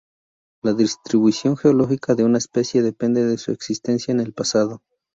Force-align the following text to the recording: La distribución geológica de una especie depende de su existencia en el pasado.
La 0.63 0.73
distribución 0.73 1.55
geológica 1.55 2.15
de 2.15 2.23
una 2.23 2.39
especie 2.39 2.81
depende 2.81 3.23
de 3.23 3.37
su 3.37 3.51
existencia 3.51 4.11
en 4.11 4.19
el 4.19 4.33
pasado. 4.33 4.81